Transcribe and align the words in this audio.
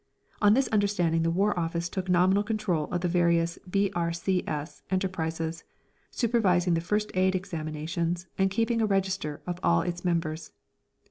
On 0.41 0.55
this 0.55 0.67
understanding 0.69 1.21
the 1.21 1.29
War 1.29 1.59
Office 1.59 1.87
took 1.87 2.09
nominal 2.09 2.41
control 2.41 2.85
of 2.85 3.01
the 3.01 3.07
various 3.07 3.59
B.R.C.S. 3.69 4.81
enterprises, 4.89 5.63
supervising 6.09 6.73
the 6.73 6.81
First 6.81 7.11
Aid 7.13 7.35
examinations 7.35 8.25
and 8.35 8.49
keeping 8.49 8.81
a 8.81 8.87
register 8.87 9.43
of 9.45 9.59
all 9.61 9.83
its 9.83 10.03
members. 10.03 10.53